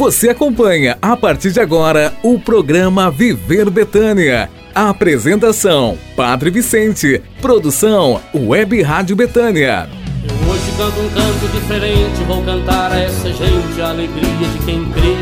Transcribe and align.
Você 0.00 0.30
acompanha 0.30 0.96
a 1.02 1.14
partir 1.14 1.52
de 1.52 1.60
agora 1.60 2.14
o 2.22 2.40
programa 2.40 3.10
Viver 3.10 3.68
Betânia. 3.68 4.48
Apresentação: 4.74 5.98
Padre 6.16 6.48
Vicente. 6.48 7.22
Produção: 7.42 8.18
Web 8.34 8.80
Rádio 8.80 9.14
Betânia. 9.14 9.90
Eu 10.24 10.50
hoje 10.50 10.72
canto 10.78 11.00
um 11.00 11.08
canto 11.10 11.52
diferente, 11.52 12.24
vou 12.26 12.42
cantar 12.42 12.92
a 12.92 12.98
essa 12.98 13.30
gente 13.30 13.78
a 13.82 13.90
alegria 13.90 14.48
de 14.48 14.64
quem 14.64 14.90
crê. 14.90 15.16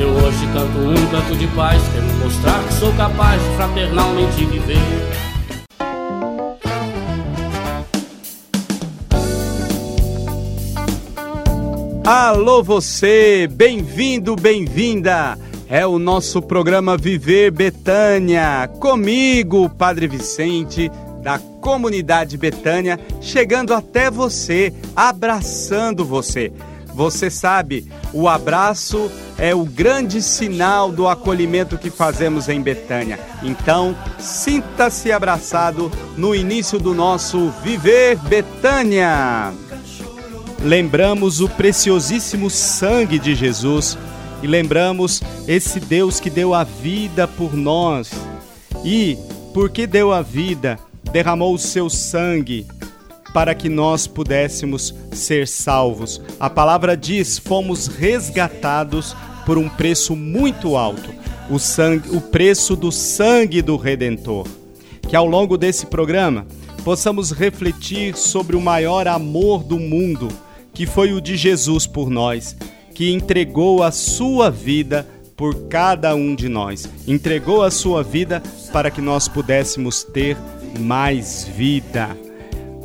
Eu 0.00 0.08
hoje 0.12 0.48
canto 0.54 0.78
um 0.78 1.06
canto 1.10 1.36
de 1.36 1.46
paz, 1.48 1.82
quero 1.92 2.06
mostrar 2.24 2.64
que 2.64 2.72
sou 2.72 2.90
capaz 2.94 3.38
de 3.42 3.54
fraternalmente 3.54 4.46
viver. 4.46 5.27
Alô 12.10 12.62
você, 12.62 13.46
bem-vindo, 13.52 14.34
bem-vinda. 14.34 15.38
É 15.68 15.86
o 15.86 15.98
nosso 15.98 16.40
programa 16.40 16.96
Viver 16.96 17.50
Betânia. 17.50 18.66
Comigo, 18.80 19.68
Padre 19.68 20.08
Vicente, 20.08 20.90
da 21.22 21.38
comunidade 21.60 22.38
Betânia, 22.38 22.98
chegando 23.20 23.74
até 23.74 24.10
você, 24.10 24.72
abraçando 24.96 26.02
você. 26.02 26.50
Você 26.94 27.28
sabe, 27.28 27.86
o 28.14 28.26
abraço 28.26 29.10
é 29.36 29.54
o 29.54 29.66
grande 29.66 30.22
sinal 30.22 30.90
do 30.90 31.06
acolhimento 31.06 31.76
que 31.76 31.90
fazemos 31.90 32.48
em 32.48 32.62
Betânia. 32.62 33.20
Então, 33.42 33.94
sinta-se 34.18 35.12
abraçado 35.12 35.92
no 36.16 36.34
início 36.34 36.78
do 36.78 36.94
nosso 36.94 37.50
Viver 37.62 38.16
Betânia 38.16 39.52
lembramos 40.62 41.40
o 41.40 41.48
preciosíssimo 41.48 42.50
sangue 42.50 43.18
de 43.18 43.34
Jesus 43.34 43.96
e 44.42 44.46
lembramos 44.46 45.22
esse 45.46 45.80
Deus 45.80 46.20
que 46.20 46.30
deu 46.30 46.54
a 46.54 46.64
vida 46.64 47.26
por 47.26 47.54
nós. 47.54 48.10
E, 48.84 49.16
porque 49.52 49.86
deu 49.86 50.12
a 50.12 50.22
vida, 50.22 50.78
derramou 51.12 51.54
o 51.54 51.58
seu 51.58 51.88
sangue 51.88 52.66
para 53.32 53.54
que 53.54 53.68
nós 53.68 54.06
pudéssemos 54.06 54.94
ser 55.12 55.46
salvos. 55.46 56.20
A 56.38 56.48
palavra 56.48 56.96
diz: 56.96 57.38
fomos 57.38 57.86
resgatados 57.86 59.16
por 59.44 59.58
um 59.58 59.68
preço 59.68 60.14
muito 60.14 60.76
alto, 60.76 61.12
o 61.50 61.58
sangue, 61.58 62.10
o 62.10 62.20
preço 62.20 62.76
do 62.76 62.92
sangue 62.92 63.62
do 63.62 63.76
redentor. 63.76 64.46
Que 65.02 65.16
ao 65.16 65.26
longo 65.26 65.56
desse 65.56 65.86
programa 65.86 66.46
possamos 66.84 67.32
refletir 67.32 68.16
sobre 68.16 68.56
o 68.56 68.60
maior 68.60 69.08
amor 69.08 69.64
do 69.64 69.78
mundo 69.78 70.28
que 70.78 70.86
foi 70.86 71.12
o 71.12 71.20
de 71.20 71.36
Jesus 71.36 71.88
por 71.88 72.08
nós, 72.08 72.56
que 72.94 73.10
entregou 73.10 73.82
a 73.82 73.90
sua 73.90 74.48
vida 74.48 75.04
por 75.36 75.66
cada 75.66 76.14
um 76.14 76.36
de 76.36 76.48
nós. 76.48 76.88
Entregou 77.04 77.64
a 77.64 77.70
sua 77.72 78.00
vida 78.00 78.40
para 78.72 78.88
que 78.88 79.00
nós 79.00 79.26
pudéssemos 79.26 80.04
ter 80.04 80.36
mais 80.78 81.42
vida. 81.42 82.16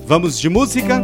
Vamos 0.07 0.39
de 0.39 0.49
música? 0.49 1.03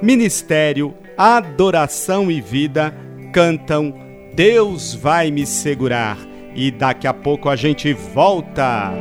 Ministério, 0.00 0.94
Adoração 1.14 2.30
e 2.30 2.40
Vida 2.40 2.94
cantam 3.34 3.94
Deus 4.34 4.94
vai 4.94 5.30
me 5.30 5.44
segurar. 5.44 6.16
E 6.54 6.70
daqui 6.70 7.06
a 7.06 7.12
pouco 7.12 7.50
a 7.50 7.56
gente 7.56 7.92
volta. 7.92 8.94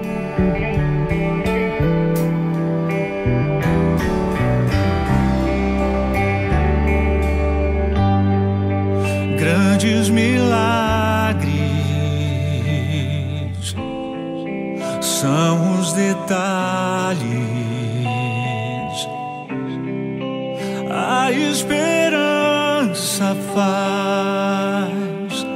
São 15.25 15.79
os 15.79 15.91
detalhes. 15.93 17.25
A 20.91 21.31
esperança 21.31 23.35
faz 23.55 25.47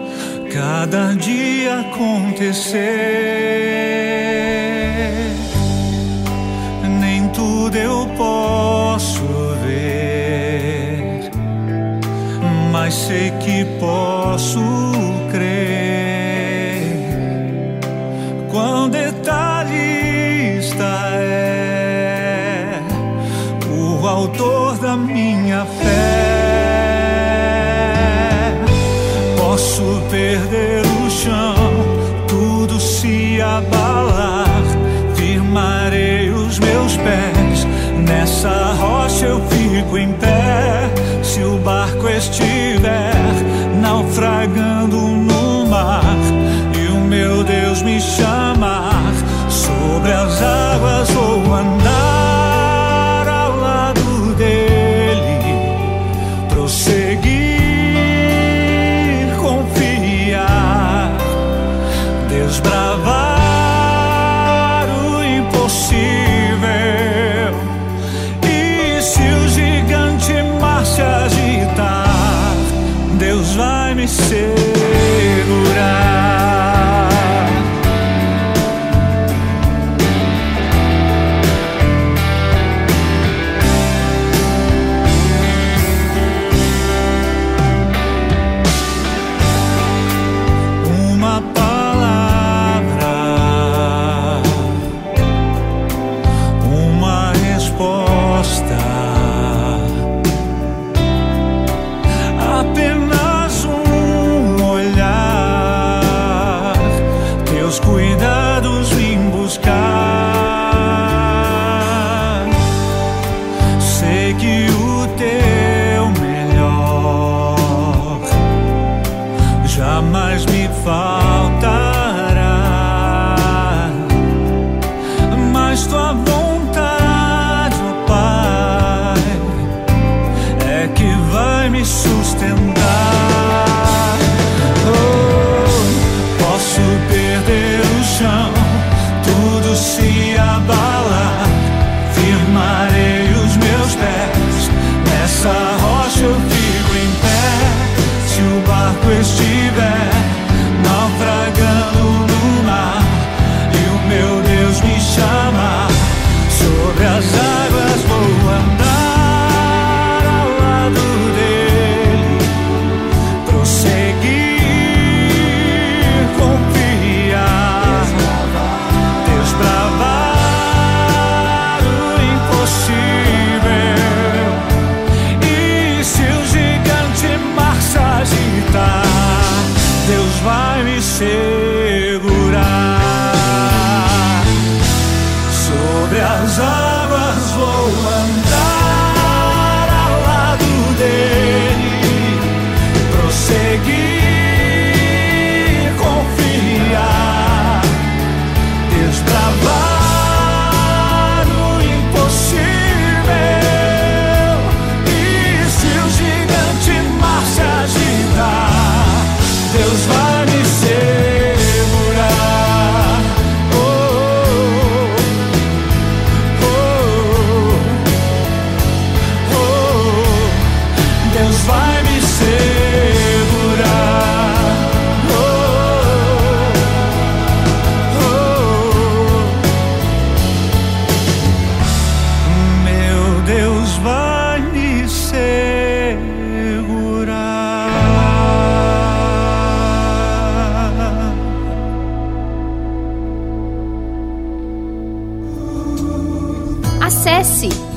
cada 0.51 1.13
dia 1.13 1.81
acontecer. 1.81 2.79
Nem 6.99 7.29
tudo 7.29 7.77
eu 7.77 8.07
posso 8.17 9.49
mas 12.71 12.93
sei 12.93 13.31
que 13.39 13.65
posso 13.79 14.59
me 47.89 47.99
chamar 47.99 49.13
sobre 49.49 50.11
as 50.11 50.41
águas 50.41 51.09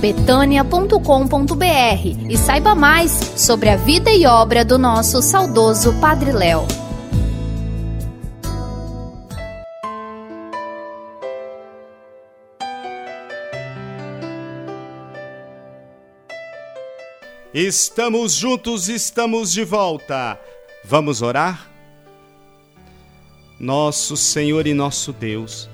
betânia.com.br 0.02 1.62
e 2.28 2.36
saiba 2.36 2.74
mais 2.74 3.12
sobre 3.36 3.68
a 3.68 3.76
vida 3.76 4.10
e 4.10 4.26
obra 4.26 4.64
do 4.64 4.76
nosso 4.76 5.22
saudoso 5.22 5.92
Padre 6.00 6.32
Léo. 6.32 6.66
Estamos 17.54 18.34
juntos, 18.34 18.88
estamos 18.88 19.52
de 19.52 19.62
volta. 19.62 20.36
Vamos 20.84 21.22
orar? 21.22 21.70
Nosso 23.60 24.16
Senhor 24.16 24.66
e 24.66 24.74
nosso 24.74 25.12
Deus, 25.12 25.70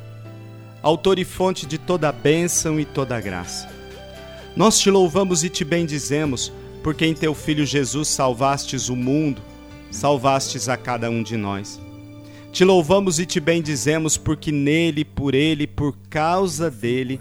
Autor 0.83 1.19
e 1.19 1.25
fonte 1.25 1.65
de 1.65 1.79
toda 1.79 2.11
a 2.11 2.13
bênção 2.13 2.79
e 2.79 2.85
toda 2.85 3.17
a 3.17 3.21
graça. 3.21 3.78
Nós 4.59 4.81
te 4.81 4.91
louvamos 4.91 5.45
e 5.45 5.49
te 5.49 5.65
bendizemos, 5.65 6.53
porque 6.83 7.07
em 7.07 7.15
teu 7.15 7.33
Filho 7.33 7.65
Jesus 7.65 8.09
salvastes 8.09 8.89
o 8.89 8.97
mundo, 8.97 9.41
salvastes 9.89 10.69
a 10.69 10.77
cada 10.77 11.09
um 11.09 11.23
de 11.23 11.37
nós. 11.37 11.81
Te 12.51 12.65
louvamos 12.65 13.21
e 13.21 13.25
te 13.25 13.39
bendizemos, 13.39 14.17
porque 14.17 14.51
nele, 14.51 15.05
por 15.05 15.33
ele, 15.33 15.65
por 15.65 15.97
causa 16.11 16.69
dele, 16.69 17.21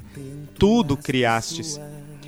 tudo 0.57 0.97
criastes. 0.97 1.79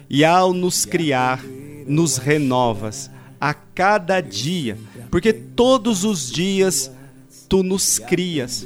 E 0.07 0.23
ao 0.23 0.53
nos 0.53 0.85
criar, 0.85 1.43
nos 1.87 2.17
renovas 2.17 3.09
a 3.41 3.51
cada 3.51 4.21
dia, 4.21 4.77
porque 5.09 5.33
todos 5.33 6.03
os 6.03 6.29
dias 6.29 6.91
tu 7.49 7.63
nos 7.63 7.97
crias. 7.97 8.63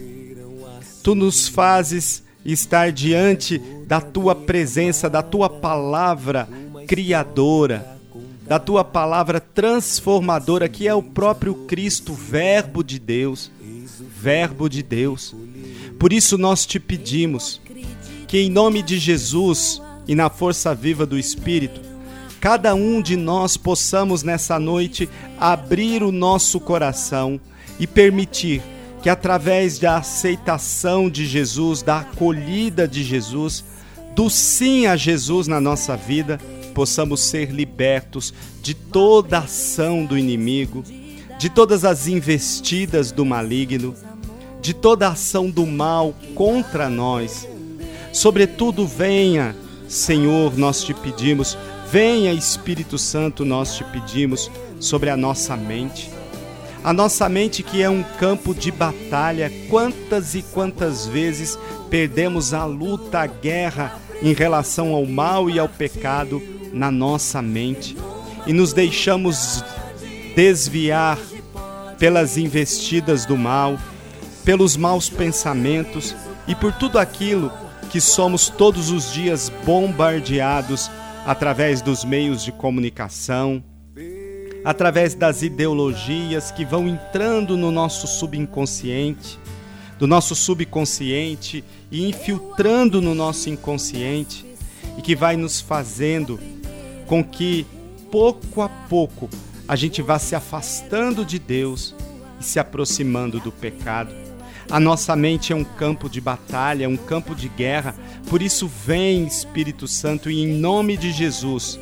Tu 1.01 1.15
nos 1.15 1.47
fazes 1.47 2.21
estar 2.43 2.91
diante 2.91 3.61
da 3.93 4.01
tua 4.01 4.33
presença, 4.33 5.07
da 5.07 5.21
tua 5.21 5.47
palavra 5.47 6.49
criadora, 6.87 7.95
da 8.41 8.57
tua 8.57 8.83
palavra 8.83 9.39
transformadora, 9.39 10.67
que 10.67 10.87
é 10.87 10.95
o 10.95 11.03
próprio 11.03 11.53
Cristo, 11.67 12.11
Verbo 12.11 12.83
de 12.83 12.97
Deus. 12.97 13.51
Verbo 14.19 14.67
de 14.67 14.81
Deus. 14.81 15.35
Por 15.99 16.11
isso 16.11 16.39
nós 16.39 16.65
te 16.65 16.79
pedimos 16.79 17.61
que, 18.27 18.39
em 18.39 18.49
nome 18.49 18.81
de 18.81 18.97
Jesus 18.97 19.79
e 20.07 20.15
na 20.15 20.27
força 20.27 20.73
viva 20.73 21.05
do 21.05 21.15
Espírito, 21.15 21.79
cada 22.41 22.73
um 22.73 22.99
de 22.99 23.15
nós 23.15 23.57
possamos 23.57 24.23
nessa 24.23 24.57
noite 24.57 25.07
abrir 25.39 26.01
o 26.01 26.11
nosso 26.11 26.59
coração 26.59 27.39
e 27.79 27.85
permitir 27.85 28.59
que 29.03 29.09
através 29.09 29.77
da 29.77 29.97
aceitação 29.97 31.11
de 31.11 31.27
Jesus, 31.27 31.83
da 31.83 31.99
acolhida 31.99 32.87
de 32.87 33.03
Jesus, 33.03 33.63
do 34.15 34.29
sim 34.29 34.85
a 34.85 34.95
Jesus 34.95 35.47
na 35.47 35.59
nossa 35.59 35.97
vida, 35.97 36.39
possamos 36.73 37.21
ser 37.21 37.51
libertos 37.51 38.33
de 38.61 38.73
toda 38.73 39.39
ação 39.39 40.05
do 40.05 40.17
inimigo, 40.17 40.83
de 41.39 41.49
todas 41.49 41.83
as 41.83 42.07
investidas 42.07 43.11
do 43.11 43.25
maligno, 43.25 43.95
de 44.61 44.73
toda 44.73 45.07
ação 45.07 45.49
do 45.49 45.65
mal 45.65 46.15
contra 46.35 46.89
nós. 46.89 47.47
Sobretudo, 48.11 48.87
venha, 48.87 49.55
Senhor, 49.87 50.57
nós 50.57 50.83
te 50.83 50.93
pedimos, 50.93 51.57
venha, 51.91 52.33
Espírito 52.33 52.97
Santo, 52.97 53.43
nós 53.43 53.75
te 53.75 53.83
pedimos, 53.85 54.49
sobre 54.79 55.09
a 55.09 55.17
nossa 55.17 55.55
mente 55.55 56.11
a 56.83 56.91
nossa 56.91 57.29
mente 57.29 57.63
que 57.63 57.81
é 57.81 57.89
um 57.89 58.03
campo 58.19 58.53
de 58.53 58.69
batalha, 58.69 59.49
quantas 59.69 60.35
e 60.35 60.41
quantas 60.41 61.07
vezes 61.07 61.57
perdemos 61.89 62.53
a 62.53 62.65
luta, 62.65 63.21
a 63.21 63.27
guerra 63.27 63.97
em 64.21 64.33
relação 64.33 64.93
ao 64.93 65.05
mal 65.05 65.49
e 65.49 65.59
ao 65.59 65.67
pecado 65.67 66.41
na 66.71 66.91
nossa 66.91 67.41
mente. 67.41 67.95
E 68.45 68.53
nos 68.53 68.73
deixamos 68.73 69.63
desviar 70.35 71.17
pelas 71.97 72.37
investidas 72.37 73.25
do 73.25 73.37
mal, 73.37 73.77
pelos 74.43 74.75
maus 74.75 75.09
pensamentos 75.09 76.15
e 76.47 76.55
por 76.55 76.73
tudo 76.73 76.99
aquilo 76.99 77.51
que 77.89 78.01
somos 78.01 78.49
todos 78.49 78.89
os 78.89 79.13
dias 79.13 79.51
bombardeados 79.65 80.89
através 81.25 81.81
dos 81.81 82.03
meios 82.03 82.43
de 82.43 82.51
comunicação, 82.51 83.63
através 84.65 85.13
das 85.13 85.41
ideologias 85.41 86.51
que 86.51 86.65
vão 86.65 86.87
entrando 86.87 87.55
no 87.55 87.71
nosso 87.71 88.07
subconsciente, 88.07 89.39
do 89.97 90.07
nosso 90.07 90.35
subconsciente 90.35 91.63
e 91.91 92.07
infiltrando 92.07 93.01
no 93.01 93.13
nosso 93.13 93.49
inconsciente 93.49 94.45
e 94.97 95.01
que 95.01 95.15
vai 95.15 95.37
nos 95.37 95.61
fazendo 95.61 96.39
com 97.07 97.23
que 97.23 97.65
pouco 98.11 98.61
a 98.61 98.69
pouco 98.69 99.29
a 99.67 99.75
gente 99.75 100.01
vá 100.01 100.19
se 100.19 100.35
afastando 100.35 101.25
de 101.25 101.39
Deus 101.39 101.95
e 102.39 102.43
se 102.43 102.59
aproximando 102.59 103.39
do 103.39 103.51
pecado. 103.51 104.13
A 104.69 104.79
nossa 104.79 105.15
mente 105.15 105.51
é 105.51 105.55
um 105.55 105.63
campo 105.63 106.09
de 106.09 106.21
batalha, 106.21 106.89
um 106.89 106.97
campo 106.97 107.35
de 107.35 107.49
guerra, 107.49 107.95
por 108.29 108.41
isso 108.41 108.67
vem 108.67 109.25
Espírito 109.25 109.87
Santo 109.87 110.29
e 110.29 110.41
em 110.41 110.47
nome 110.47 110.97
de 110.97 111.11
Jesus, 111.11 111.79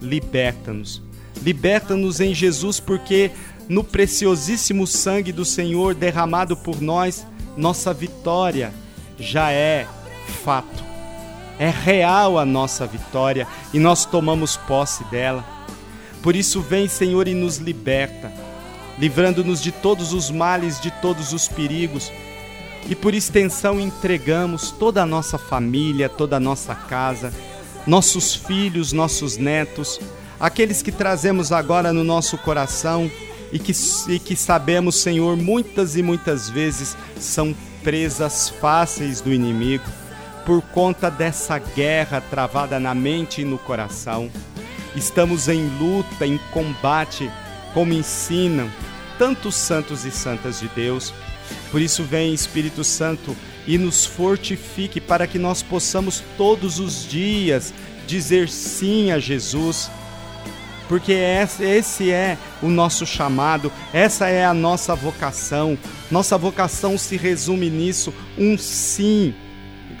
liberta-nos 0.00 1.04
Liberta-nos 1.42 2.20
em 2.20 2.34
Jesus, 2.34 2.80
porque 2.80 3.30
no 3.68 3.84
preciosíssimo 3.84 4.86
sangue 4.86 5.32
do 5.32 5.44
Senhor 5.44 5.94
derramado 5.94 6.56
por 6.56 6.80
nós, 6.80 7.26
nossa 7.56 7.92
vitória 7.92 8.72
já 9.18 9.50
é 9.50 9.86
fato. 10.44 10.84
É 11.58 11.70
real 11.70 12.38
a 12.38 12.44
nossa 12.44 12.86
vitória 12.86 13.46
e 13.72 13.78
nós 13.78 14.04
tomamos 14.04 14.56
posse 14.56 15.04
dela. 15.04 15.44
Por 16.22 16.34
isso, 16.34 16.60
vem, 16.60 16.88
Senhor, 16.88 17.28
e 17.28 17.34
nos 17.34 17.58
liberta, 17.58 18.32
livrando-nos 18.98 19.62
de 19.62 19.70
todos 19.70 20.12
os 20.12 20.30
males, 20.30 20.80
de 20.80 20.90
todos 20.90 21.32
os 21.32 21.46
perigos. 21.46 22.10
E 22.88 22.94
por 22.94 23.14
extensão, 23.14 23.78
entregamos 23.78 24.70
toda 24.72 25.02
a 25.02 25.06
nossa 25.06 25.38
família, 25.38 26.08
toda 26.08 26.36
a 26.36 26.40
nossa 26.40 26.74
casa, 26.74 27.32
nossos 27.86 28.34
filhos, 28.34 28.92
nossos 28.92 29.36
netos, 29.36 30.00
aqueles 30.40 30.82
que 30.82 30.90
trazemos 30.90 31.52
agora 31.52 31.92
no 31.92 32.02
nosso 32.02 32.36
coração 32.38 33.10
e 33.52 33.58
que, 33.58 33.72
e 34.08 34.18
que 34.18 34.36
sabemos, 34.36 34.96
Senhor, 34.96 35.36
muitas 35.36 35.96
e 35.96 36.02
muitas 36.02 36.48
vezes 36.48 36.96
são 37.18 37.54
presas 37.82 38.48
fáceis 38.48 39.20
do 39.20 39.32
inimigo 39.32 39.84
por 40.44 40.60
conta 40.60 41.10
dessa 41.10 41.58
guerra 41.58 42.20
travada 42.20 42.78
na 42.78 42.94
mente 42.94 43.42
e 43.42 43.44
no 43.44 43.58
coração. 43.58 44.30
Estamos 44.94 45.48
em 45.48 45.66
luta, 45.78 46.26
em 46.26 46.38
combate, 46.52 47.30
como 47.72 47.92
ensinam 47.92 48.70
tantos 49.18 49.54
santos 49.54 50.04
e 50.04 50.10
santas 50.10 50.60
de 50.60 50.68
Deus. 50.68 51.12
Por 51.70 51.80
isso, 51.80 52.02
vem 52.04 52.32
Espírito 52.32 52.84
Santo 52.84 53.36
e 53.66 53.78
nos 53.78 54.04
fortifique 54.04 55.00
para 55.00 55.26
que 55.26 55.38
nós 55.38 55.62
possamos 55.62 56.22
todos 56.36 56.78
os 56.78 57.08
dias 57.08 57.72
dizer 58.06 58.48
sim 58.48 59.10
a 59.10 59.18
Jesus 59.18 59.90
porque 60.88 61.12
esse 61.12 62.10
é 62.10 62.36
o 62.62 62.68
nosso 62.68 63.06
chamado, 63.06 63.72
essa 63.92 64.28
é 64.28 64.44
a 64.44 64.54
nossa 64.54 64.94
vocação. 64.94 65.78
Nossa 66.10 66.36
vocação 66.36 66.98
se 66.98 67.16
resume 67.16 67.70
nisso: 67.70 68.12
um 68.38 68.58
sim 68.58 69.34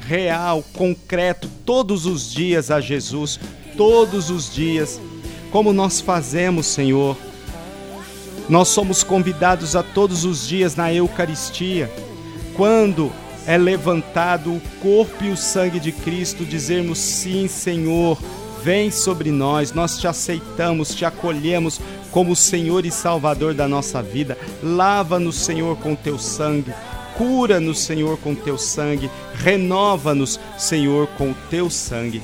real, 0.06 0.62
concreto, 0.74 1.48
todos 1.64 2.06
os 2.06 2.30
dias 2.30 2.70
a 2.70 2.80
Jesus, 2.80 3.40
todos 3.76 4.30
os 4.30 4.52
dias, 4.52 5.00
como 5.50 5.72
nós 5.72 6.00
fazemos, 6.00 6.66
Senhor. 6.66 7.16
Nós 8.48 8.68
somos 8.68 9.02
convidados 9.02 9.74
a 9.74 9.82
todos 9.82 10.26
os 10.26 10.46
dias 10.46 10.76
na 10.76 10.92
Eucaristia, 10.92 11.90
quando 12.54 13.10
é 13.46 13.56
levantado 13.56 14.52
o 14.52 14.60
corpo 14.80 15.24
e 15.24 15.30
o 15.30 15.36
sangue 15.36 15.80
de 15.80 15.92
Cristo, 15.92 16.44
dizermos 16.44 16.98
sim, 16.98 17.48
Senhor, 17.48 18.18
vem 18.64 18.90
sobre 18.90 19.30
nós, 19.30 19.72
nós 19.72 19.98
te 19.98 20.08
aceitamos, 20.08 20.94
te 20.94 21.04
acolhemos 21.04 21.78
como 22.10 22.34
Senhor 22.34 22.86
e 22.86 22.90
Salvador 22.90 23.52
da 23.52 23.68
nossa 23.68 24.02
vida. 24.02 24.38
Lava-nos, 24.62 25.36
Senhor, 25.36 25.76
com 25.76 25.94
teu 25.94 26.18
sangue. 26.18 26.72
Cura-nos, 27.14 27.80
Senhor, 27.80 28.16
com 28.16 28.34
teu 28.34 28.56
sangue. 28.56 29.10
Renova-nos, 29.34 30.40
Senhor, 30.56 31.06
com 31.18 31.34
teu 31.50 31.68
sangue. 31.68 32.22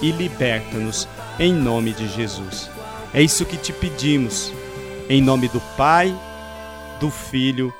E 0.00 0.10
liberta-nos, 0.10 1.06
em 1.38 1.52
nome 1.52 1.92
de 1.92 2.08
Jesus. 2.08 2.70
É 3.12 3.20
isso 3.20 3.44
que 3.44 3.58
te 3.58 3.70
pedimos, 3.70 4.50
em 5.10 5.20
nome 5.20 5.46
do 5.48 5.60
Pai, 5.76 6.18
do 6.98 7.10
Filho 7.10 7.70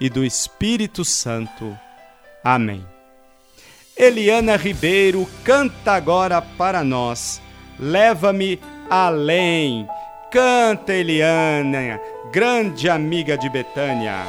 e 0.00 0.10
do 0.10 0.24
Espírito 0.24 1.04
Santo. 1.04 1.78
Amém. 2.42 2.84
Eliana 3.96 4.56
Ribeiro 4.56 5.28
canta 5.44 5.92
agora 5.92 6.42
para 6.42 6.82
nós. 6.82 7.40
Leva-me 7.80 8.60
além. 8.90 9.88
Canta, 10.30 10.92
Eliana, 10.92 11.98
grande 12.30 12.88
amiga 12.88 13.38
de 13.38 13.48
Betânia. 13.48 14.26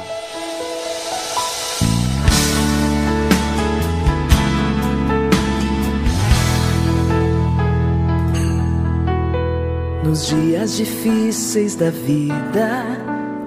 Nos 10.02 10.26
dias 10.26 10.76
difíceis 10.76 11.74
da 11.76 11.90
vida, 11.90 12.84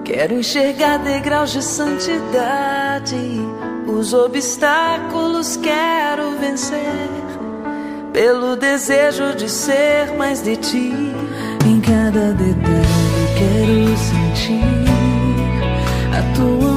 quero 0.04 0.34
enxergar 0.34 0.98
degraus 0.98 1.52
de 1.52 1.62
santidade. 1.62 3.16
Os 3.86 4.12
obstáculos 4.14 5.56
quero 5.56 6.36
vencer, 6.38 7.08
pelo 8.16 8.56
desejo 8.56 9.34
de 9.36 9.46
ser 9.46 10.10
mais 10.16 10.40
de 10.40 10.56
ti. 10.56 10.90
Em 11.66 11.78
cada 11.82 12.32
detalhe 12.32 12.86
quero 13.36 13.94
sentir 13.98 14.64
a 16.16 16.22
tua 16.34 16.75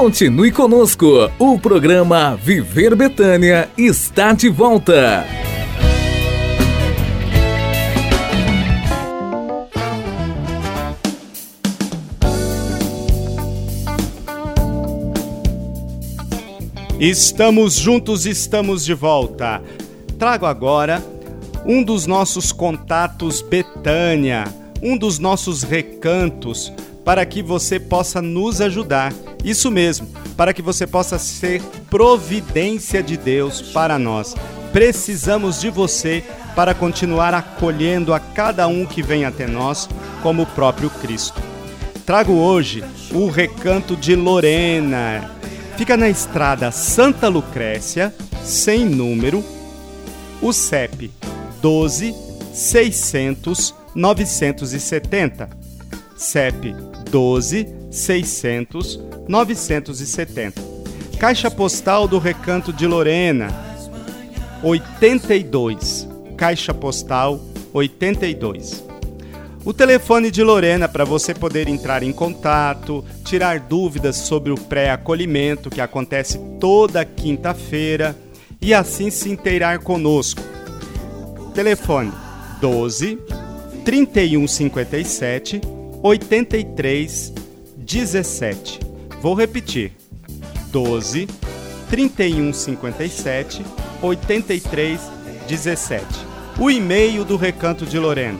Continue 0.00 0.50
conosco. 0.50 1.30
O 1.38 1.58
programa 1.58 2.34
Viver 2.34 2.96
Betânia 2.96 3.68
está 3.76 4.32
de 4.32 4.48
volta. 4.48 5.26
Estamos 16.98 17.74
juntos, 17.74 18.24
estamos 18.24 18.86
de 18.86 18.94
volta. 18.94 19.62
Trago 20.18 20.46
agora 20.46 21.04
um 21.66 21.82
dos 21.82 22.06
nossos 22.06 22.52
contatos 22.52 23.42
Betânia, 23.42 24.44
um 24.82 24.96
dos 24.96 25.18
nossos 25.18 25.62
recantos, 25.62 26.72
para 27.04 27.26
que 27.26 27.42
você 27.42 27.78
possa 27.78 28.22
nos 28.22 28.62
ajudar. 28.62 29.12
Isso 29.44 29.70
mesmo, 29.70 30.08
para 30.36 30.52
que 30.52 30.62
você 30.62 30.86
possa 30.86 31.18
ser 31.18 31.62
providência 31.88 33.02
de 33.02 33.16
Deus 33.16 33.62
para 33.62 33.98
nós. 33.98 34.34
Precisamos 34.72 35.60
de 35.60 35.70
você 35.70 36.22
para 36.54 36.74
continuar 36.74 37.34
acolhendo 37.34 38.12
a 38.12 38.20
cada 38.20 38.66
um 38.68 38.84
que 38.84 39.02
vem 39.02 39.24
até 39.24 39.46
nós, 39.46 39.88
como 40.22 40.42
o 40.42 40.46
próprio 40.46 40.90
Cristo. 40.90 41.40
Trago 42.04 42.32
hoje 42.32 42.84
o 43.12 43.28
recanto 43.28 43.96
de 43.96 44.14
Lorena 44.14 45.40
Fica 45.80 45.96
na 45.96 46.10
estrada 46.10 46.70
Santa 46.70 47.26
Lucrécia, 47.26 48.14
sem 48.44 48.84
número, 48.84 49.42
o 50.42 50.52
CEP 50.52 51.10
12 51.62 52.14
600 52.52 53.74
970. 53.94 55.48
CEP 56.14 56.76
12 57.10 57.66
600 57.90 59.00
970. 59.30 60.60
Caixa 61.16 61.48
Postal 61.48 62.08
do 62.08 62.18
Recanto 62.18 62.72
de 62.72 62.84
Lorena 62.84 63.48
82. 64.60 66.08
Caixa 66.36 66.74
Postal 66.74 67.40
82. 67.72 68.84
O 69.64 69.72
telefone 69.72 70.32
de 70.32 70.42
Lorena 70.42 70.88
para 70.88 71.04
você 71.04 71.32
poder 71.32 71.68
entrar 71.68 72.02
em 72.02 72.12
contato, 72.12 73.04
tirar 73.24 73.60
dúvidas 73.60 74.16
sobre 74.16 74.50
o 74.50 74.56
pré-acolhimento 74.56 75.70
que 75.70 75.80
acontece 75.80 76.36
toda 76.58 77.04
quinta-feira 77.04 78.16
e 78.60 78.74
assim 78.74 79.10
se 79.10 79.30
inteirar 79.30 79.78
conosco. 79.78 80.42
Telefone 81.54 82.10
12 82.60 83.16
3157 83.84 85.60
83 86.02 87.32
17. 87.76 88.89
Vou 89.20 89.34
repetir. 89.34 89.92
12 90.70 91.26
3157 91.88 93.64
83 94.00 95.00
17. 95.48 96.04
O 96.58 96.70
e-mail 96.70 97.24
do 97.24 97.36
Recanto 97.36 97.84
de 97.84 97.98
Lorena 97.98 98.38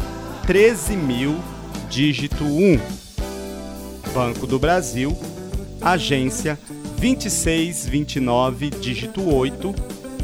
13000 0.46 1.36
dígito 1.88 2.44
1. 2.44 2.80
Banco 4.14 4.46
do 4.46 4.58
Brasil, 4.58 5.16
agência 5.80 6.58
2629, 6.98 8.70
dígito 8.70 9.28
8, 9.28 9.74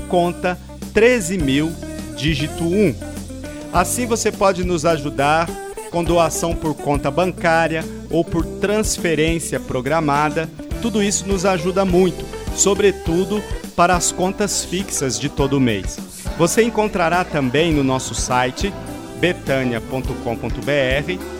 conta 0.08 0.58
13000, 0.94 1.72
dígito 2.16 2.64
1. 2.64 2.94
Assim 3.72 4.06
você 4.06 4.32
pode 4.32 4.64
nos 4.64 4.84
ajudar 4.84 5.48
com 5.90 6.04
doação 6.04 6.54
por 6.54 6.74
conta 6.74 7.10
bancária 7.10 7.84
ou 8.10 8.24
por 8.24 8.44
transferência 8.44 9.58
programada. 9.58 10.48
Tudo 10.80 11.02
isso 11.02 11.26
nos 11.26 11.44
ajuda 11.44 11.84
muito, 11.84 12.24
sobretudo 12.58 13.42
para 13.76 13.94
as 13.94 14.12
contas 14.12 14.64
fixas 14.64 15.18
de 15.18 15.28
todo 15.28 15.60
mês. 15.60 15.98
Você 16.36 16.62
encontrará 16.62 17.24
também 17.24 17.72
no 17.72 17.84
nosso 17.84 18.14
site 18.14 18.74
betania.com.br, 19.20 20.12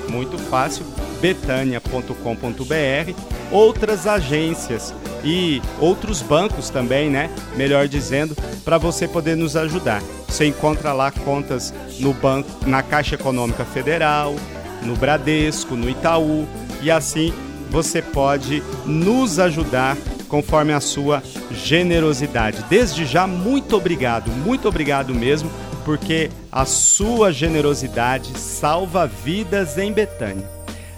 muito 0.08 0.38
fácil, 0.38 0.86
betania.com.br, 1.20 2.12
outras 3.50 4.06
agências 4.06 4.94
e 5.24 5.60
outros 5.80 6.22
bancos 6.22 6.70
também, 6.70 7.10
né? 7.10 7.28
Melhor 7.56 7.88
dizendo, 7.88 8.36
para 8.64 8.78
você 8.78 9.06
poder 9.08 9.36
nos 9.36 9.56
ajudar. 9.56 10.02
Você 10.28 10.46
encontra 10.46 10.92
lá 10.92 11.10
contas 11.10 11.74
no 11.98 12.12
banco, 12.12 12.48
na 12.66 12.82
Caixa 12.82 13.16
Econômica 13.16 13.64
Federal, 13.64 14.36
no 14.82 14.94
Bradesco, 14.94 15.74
no 15.74 15.90
Itaú 15.90 16.46
e 16.80 16.90
assim 16.90 17.32
você 17.70 18.00
pode 18.00 18.62
nos 18.86 19.38
ajudar 19.38 19.96
conforme 20.28 20.72
a 20.72 20.80
sua 20.80 21.22
generosidade. 21.50 22.64
Desde 22.68 23.04
já, 23.04 23.26
muito 23.26 23.76
obrigado, 23.76 24.30
muito 24.30 24.68
obrigado 24.68 25.14
mesmo, 25.14 25.50
porque 25.84 26.30
a 26.52 26.64
sua 26.64 27.32
generosidade 27.32 28.38
salva 28.38 29.06
vidas 29.06 29.78
em 29.78 29.92
Betânia. 29.92 30.48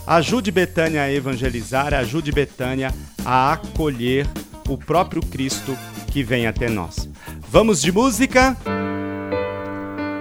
Ajude 0.07 0.51
Betânia 0.51 1.03
a 1.03 1.13
evangelizar, 1.13 1.95
ajude 1.95 2.33
Betânia 2.33 2.93
a 3.25 3.53
acolher 3.53 4.27
o 4.69 4.77
próprio 4.77 5.23
Cristo 5.23 5.77
que 6.09 6.23
vem 6.23 6.47
até 6.47 6.69
nós. 6.69 7.09
Vamos 7.49 7.81
de 7.81 7.93
música? 7.93 8.57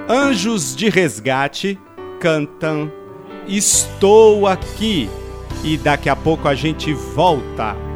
Anjos 0.07 0.75
de 0.75 0.89
Resgate 0.89 1.79
cantam 2.19 2.91
Estou 3.47 4.45
aqui 4.45 5.09
e 5.63 5.75
daqui 5.77 6.07
a 6.07 6.15
pouco 6.15 6.47
a 6.47 6.53
gente 6.53 6.93
volta. 6.93 7.88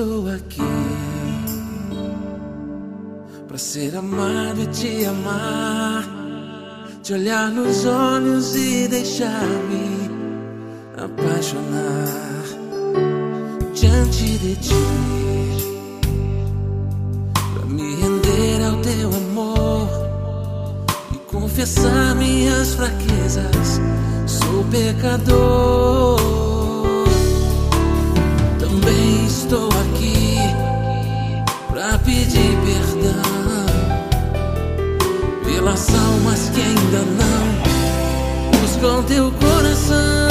Estou 0.00 0.30
aqui 0.30 0.62
para 3.46 3.58
ser 3.58 3.94
amado 3.94 4.62
e 4.62 4.66
te 4.68 5.04
amar, 5.04 6.08
te 7.02 7.12
olhar 7.12 7.50
nos 7.50 7.84
olhos 7.84 8.56
e 8.56 8.88
deixar-me 8.88 10.10
apaixonar 10.96 12.06
diante 13.74 14.38
de 14.38 14.56
ti, 14.56 14.74
me 17.68 17.96
render 17.96 18.64
ao 18.64 18.80
teu 18.80 19.08
amor 19.08 19.86
e 21.12 21.18
confessar 21.30 22.14
minhas 22.14 22.72
fraquezas. 22.72 23.78
Sou 24.26 24.64
pecador. 24.70 26.49
Estou 29.26 29.68
aqui 29.68 30.36
pra 31.70 31.98
pedir 31.98 32.56
perdão 32.64 33.66
pelas 35.44 35.88
almas 35.94 36.50
que 36.50 36.62
ainda 36.62 37.02
não 37.18 38.60
buscam 38.60 39.02
teu 39.04 39.32
coração. 39.32 40.29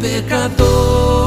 Pecador. 0.00 1.17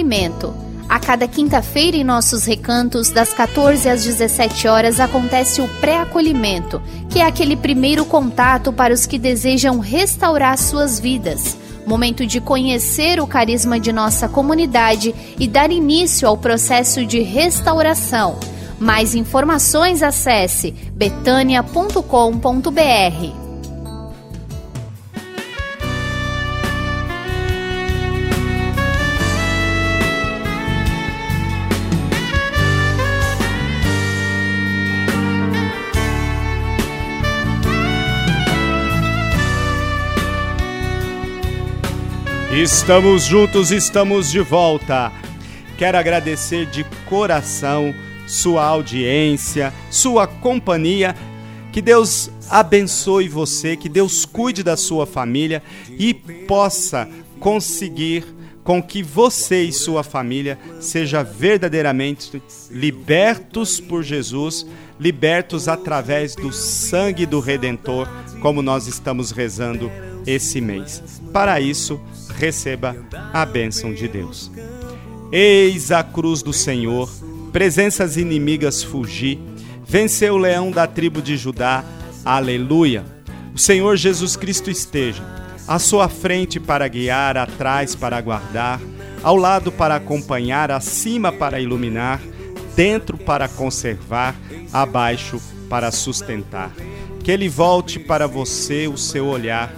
Acolhimento. 0.00 0.54
A 0.88 0.98
cada 0.98 1.28
quinta-feira 1.28 1.96
em 1.96 2.02
nossos 2.02 2.44
recantos, 2.44 3.10
das 3.10 3.34
14 3.34 3.88
às 3.88 4.02
17 4.02 4.66
horas, 4.66 4.98
acontece 4.98 5.60
o 5.60 5.68
pré-acolhimento, 5.78 6.82
que 7.10 7.20
é 7.20 7.26
aquele 7.26 7.54
primeiro 7.54 8.06
contato 8.06 8.72
para 8.72 8.94
os 8.94 9.04
que 9.04 9.18
desejam 9.18 9.78
restaurar 9.78 10.56
suas 10.56 10.98
vidas. 10.98 11.56
Momento 11.86 12.26
de 12.26 12.40
conhecer 12.40 13.20
o 13.20 13.26
carisma 13.26 13.78
de 13.78 13.92
nossa 13.92 14.26
comunidade 14.26 15.14
e 15.38 15.46
dar 15.46 15.70
início 15.70 16.26
ao 16.26 16.38
processo 16.38 17.04
de 17.04 17.20
restauração. 17.20 18.38
Mais 18.78 19.14
informações 19.14 20.02
acesse 20.02 20.70
betania.com.br. 20.94 23.39
Estamos 42.62 43.24
juntos, 43.24 43.70
estamos 43.70 44.30
de 44.30 44.40
volta. 44.40 45.10
Quero 45.78 45.96
agradecer 45.96 46.66
de 46.66 46.84
coração 47.08 47.94
sua 48.26 48.62
audiência, 48.62 49.72
sua 49.90 50.26
companhia. 50.26 51.16
Que 51.72 51.80
Deus 51.80 52.30
abençoe 52.50 53.30
você, 53.30 53.78
que 53.78 53.88
Deus 53.88 54.26
cuide 54.26 54.62
da 54.62 54.76
sua 54.76 55.06
família 55.06 55.62
e 55.88 56.12
possa 56.12 57.08
conseguir 57.38 58.26
com 58.62 58.82
que 58.82 59.02
você 59.02 59.62
e 59.62 59.72
sua 59.72 60.02
família 60.02 60.58
seja 60.80 61.22
verdadeiramente 61.22 62.42
libertos 62.70 63.80
por 63.80 64.02
Jesus, 64.02 64.66
libertos 64.98 65.66
através 65.66 66.36
do 66.36 66.52
sangue 66.52 67.24
do 67.24 67.40
redentor, 67.40 68.06
como 68.42 68.60
nós 68.60 68.86
estamos 68.86 69.30
rezando 69.30 69.90
esse 70.26 70.60
mês. 70.60 71.02
Para 71.32 71.58
isso, 71.58 71.98
receba 72.40 72.96
a 73.34 73.44
bênção 73.44 73.92
de 73.92 74.08
Deus. 74.08 74.50
Eis 75.30 75.92
a 75.92 76.02
cruz 76.02 76.42
do 76.42 76.54
Senhor, 76.54 77.08
presenças 77.52 78.16
inimigas 78.16 78.82
fugir, 78.82 79.38
venceu 79.86 80.34
o 80.34 80.38
leão 80.38 80.70
da 80.70 80.86
tribo 80.86 81.20
de 81.20 81.36
Judá, 81.36 81.84
aleluia. 82.24 83.04
O 83.54 83.58
Senhor 83.58 83.94
Jesus 83.96 84.36
Cristo 84.36 84.70
esteja 84.70 85.22
à 85.68 85.78
sua 85.78 86.08
frente 86.08 86.58
para 86.58 86.88
guiar, 86.88 87.36
atrás 87.36 87.94
para 87.94 88.18
guardar, 88.22 88.80
ao 89.22 89.36
lado 89.36 89.70
para 89.70 89.96
acompanhar, 89.96 90.70
acima 90.70 91.30
para 91.30 91.60
iluminar, 91.60 92.20
dentro 92.74 93.18
para 93.18 93.48
conservar, 93.48 94.34
abaixo 94.72 95.38
para 95.68 95.90
sustentar. 95.90 96.72
Que 97.22 97.30
ele 97.30 97.50
volte 97.50 97.98
para 97.98 98.26
você 98.26 98.88
o 98.88 98.96
seu 98.96 99.26
olhar, 99.26 99.70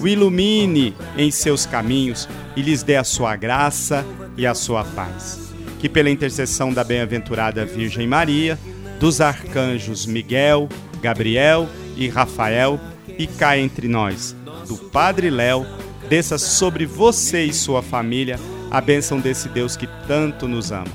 o 0.00 0.08
ilumine 0.08 0.94
em 1.16 1.30
seus 1.30 1.66
caminhos 1.66 2.28
e 2.56 2.62
lhes 2.62 2.82
dê 2.82 2.96
a 2.96 3.04
sua 3.04 3.36
graça 3.36 4.04
e 4.36 4.46
a 4.46 4.54
sua 4.54 4.84
paz. 4.84 5.52
Que 5.78 5.88
pela 5.88 6.10
intercessão 6.10 6.72
da 6.72 6.82
bem-aventurada 6.82 7.64
Virgem 7.64 8.06
Maria, 8.06 8.58
dos 8.98 9.20
arcanjos 9.20 10.06
Miguel, 10.06 10.68
Gabriel 11.00 11.68
e 11.96 12.08
Rafael, 12.08 12.80
e 13.18 13.26
cá 13.26 13.58
entre 13.58 13.88
nós, 13.88 14.34
do 14.68 14.76
Padre 14.76 15.30
Léo, 15.30 15.66
desça 16.08 16.38
sobre 16.38 16.86
você 16.86 17.44
e 17.44 17.52
sua 17.52 17.82
família 17.82 18.38
a 18.70 18.80
bênção 18.80 19.18
desse 19.18 19.48
Deus 19.48 19.76
que 19.76 19.88
tanto 20.06 20.46
nos 20.46 20.70
ama. 20.70 20.86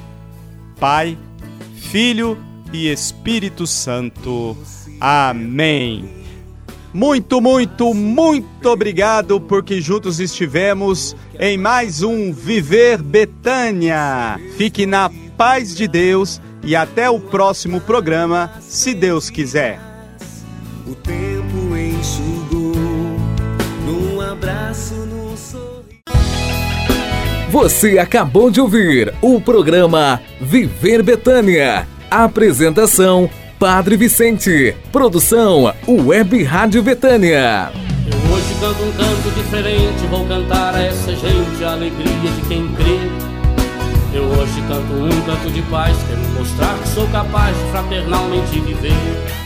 Pai, 0.79 1.17
Filho 1.75 2.37
e 2.71 2.89
Espírito 2.89 3.67
Santo. 3.67 4.57
Amém. 4.99 6.22
Muito, 6.93 7.41
muito, 7.41 7.91
muito 7.91 8.69
obrigado 8.69 9.41
porque 9.41 9.81
juntos 9.81 10.19
estivemos 10.19 11.15
em 11.39 11.57
mais 11.57 12.03
um 12.03 12.31
Viver 12.31 13.01
Betânia. 13.01 14.39
Fique 14.57 14.85
na 14.85 15.09
paz 15.35 15.75
de 15.75 15.87
Deus 15.87 16.39
e 16.63 16.75
até 16.75 17.09
o 17.09 17.19
próximo 17.19 17.81
programa, 17.81 18.51
se 18.61 18.93
Deus 18.93 19.31
quiser. 19.31 19.79
O 20.85 20.93
tempo 20.93 21.75
enxugou 21.75 22.75
num 23.87 24.21
abraço, 24.21 24.93
num 24.93 25.35
sorriso. 25.35 26.03
Você 27.49 27.97
acabou 27.97 28.51
de 28.51 28.61
ouvir 28.61 29.11
o 29.19 29.41
programa 29.41 30.21
Viver 30.39 31.01
Betânia. 31.01 31.87
Apresentação 32.11 33.27
Padre 33.63 33.95
Vicente. 33.95 34.75
Produção 34.91 35.73
Web 35.87 36.43
Rádio 36.43 36.83
Betânia. 36.83 37.71
Eu 38.05 38.33
hoje 38.33 38.53
canto 38.59 38.83
um 38.83 38.91
canto 38.91 39.35
diferente, 39.37 40.05
vou 40.09 40.27
cantar 40.27 40.75
a 40.75 40.83
essa 40.83 41.15
gente 41.15 41.63
a 41.63 41.71
alegria 41.71 42.29
de 42.29 42.41
quem 42.49 42.67
crê. 42.73 42.99
Eu 44.13 44.25
hoje 44.25 44.61
canto 44.67 44.93
um 44.93 45.21
canto 45.21 45.49
de 45.49 45.61
paz, 45.61 45.95
quero 46.09 46.19
mostrar 46.37 46.77
que 46.77 46.89
sou 46.89 47.07
capaz 47.07 47.55
de 47.57 47.71
fraternalmente 47.71 48.59
viver. 48.59 49.42